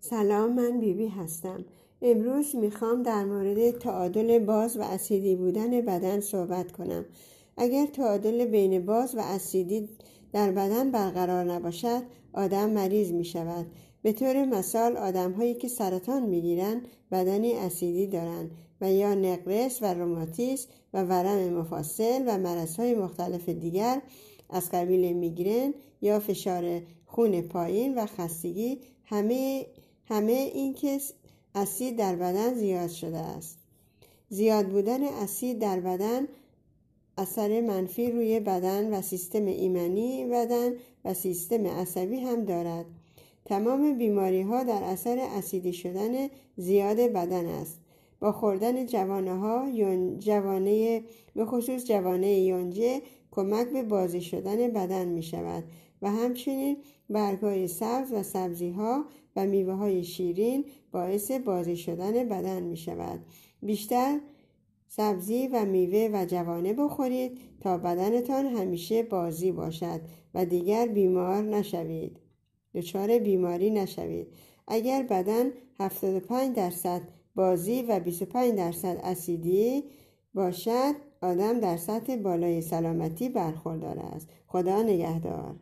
[0.00, 1.64] سلام من بیبی بی هستم.
[2.02, 7.04] امروز می‌خوام در مورد تعادل باز و اسیدی بودن بدن صحبت کنم.
[7.56, 9.88] اگر تعادل بین باز و اسیدی
[10.32, 13.66] در بدن برقرار نباشد آدم مریض می شود
[14.02, 16.82] به طور مثال آدم هایی که سرطان می گیرن
[17.12, 18.50] بدنی اسیدی دارند
[18.80, 24.02] و یا نقرس و روماتیس و ورم مفاصل و مرض های مختلف دیگر
[24.50, 29.66] از قبیل میگرن یا فشار خون پایین و خستگی همه
[30.08, 31.00] همه این که
[31.54, 33.58] اسید در بدن زیاد شده است.
[34.28, 36.28] زیاد بودن اسید در بدن
[37.18, 40.72] اثر منفی روی بدن و سیستم ایمنی بدن
[41.04, 42.86] و سیستم عصبی هم دارد.
[43.44, 47.80] تمام بیماری ها در اثر اسیدی شدن زیاد بدن است.
[48.20, 49.70] با خوردن جوانه ها
[50.18, 51.02] جوانه
[51.34, 55.64] به خصوص جوانه یونجه کمک به بازی شدن بدن می شود
[56.02, 56.76] و همچنین
[57.10, 59.04] برگهای سبز و سبزی ها
[59.36, 63.20] و میوه های شیرین باعث بازی شدن بدن می شود
[63.62, 64.20] بیشتر
[64.88, 70.00] سبزی و میوه و جوانه بخورید تا بدنتان همیشه بازی باشد
[70.34, 72.20] و دیگر بیمار نشوید.
[72.74, 74.26] دچار بیماری نشوید.
[74.68, 77.02] اگر بدن 75 درصد
[77.36, 79.84] بازی و 25 درصد اسیدی
[80.34, 84.28] باشد آدم در سطح بالای سلامتی برخوردار است.
[84.46, 85.56] خدا نگهدار.